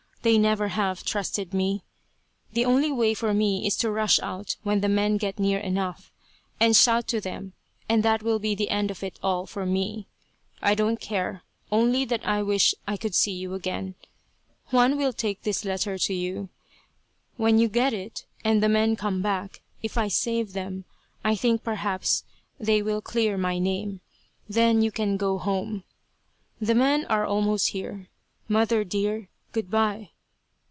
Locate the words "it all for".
9.01-9.65